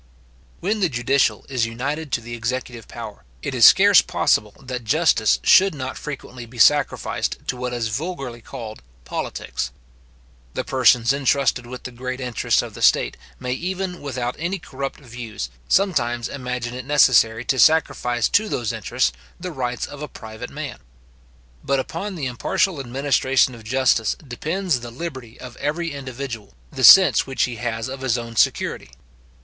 When 0.61 0.79
the 0.79 0.89
judicial 0.89 1.45
is 1.47 1.67
united 1.67 2.11
to 2.13 2.21
the 2.21 2.33
executive 2.33 2.87
power, 2.87 3.23
it 3.43 3.53
is 3.53 3.65
scarce 3.65 4.01
possible 4.01 4.55
that 4.59 4.83
justice 4.83 5.37
should 5.43 5.75
not 5.75 5.95
frequently 5.95 6.47
be 6.47 6.57
sacrificed 6.57 7.37
to 7.45 7.55
what 7.55 7.71
is 7.71 7.89
vulgarly 7.89 8.41
called 8.41 8.81
politics. 9.05 9.69
The 10.55 10.63
persons 10.63 11.13
entrusted 11.13 11.67
with 11.67 11.83
the 11.83 11.91
great 11.91 12.19
interests 12.19 12.63
of 12.63 12.73
the 12.73 12.81
state 12.81 13.15
may 13.39 13.51
even 13.53 14.01
without 14.01 14.35
any 14.39 14.57
corrupt 14.57 14.99
views, 15.01 15.51
sometimes 15.67 16.27
imagine 16.27 16.73
it 16.73 16.83
necessary 16.85 17.45
to 17.45 17.59
sacrifice 17.59 18.27
to 18.29 18.49
those 18.49 18.73
interests 18.73 19.11
the 19.39 19.51
rights 19.51 19.85
of 19.85 20.01
a 20.01 20.07
private 20.07 20.49
man. 20.49 20.79
But 21.63 21.79
upon 21.79 22.15
the 22.15 22.25
impartial 22.25 22.79
administration 22.79 23.53
of 23.53 23.63
justice 23.63 24.15
depends 24.15 24.79
the 24.79 24.89
liberty 24.89 25.39
of 25.39 25.57
every 25.57 25.91
individual, 25.93 26.55
the 26.71 26.83
sense 26.83 27.27
which 27.27 27.43
he 27.43 27.57
has 27.57 27.87
of 27.87 28.01
his 28.01 28.17
own 28.17 28.35
security. 28.35 28.89